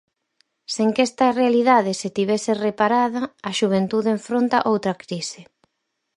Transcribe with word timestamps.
Sen 0.75 0.89
que 0.95 1.03
esta 1.09 1.27
realidade 1.41 1.91
se 2.01 2.09
tivese 2.17 2.51
reparada, 2.67 3.21
a 3.49 3.51
xuventude 3.59 4.09
enfronta 4.17 4.65
outra 4.71 4.93
crise. 5.03 5.41